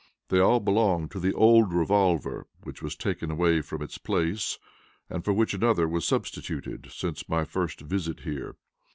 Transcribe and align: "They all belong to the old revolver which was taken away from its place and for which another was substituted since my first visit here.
"They 0.29 0.39
all 0.39 0.59
belong 0.59 1.09
to 1.09 1.19
the 1.19 1.31
old 1.33 1.71
revolver 1.73 2.47
which 2.63 2.81
was 2.81 2.95
taken 2.95 3.29
away 3.29 3.61
from 3.61 3.83
its 3.83 3.99
place 3.99 4.57
and 5.11 5.23
for 5.23 5.31
which 5.31 5.53
another 5.53 5.87
was 5.87 6.07
substituted 6.07 6.87
since 6.89 7.29
my 7.29 7.45
first 7.45 7.81
visit 7.81 8.21
here. 8.21 8.55